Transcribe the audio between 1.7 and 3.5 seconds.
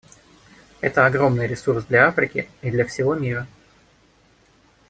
для Африки и для всего мира.